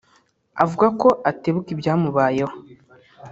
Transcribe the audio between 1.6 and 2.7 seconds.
n’ibyamubayeho